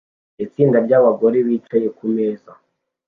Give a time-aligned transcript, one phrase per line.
[0.45, 2.51] Itsinda ryabagore bicaye kumeza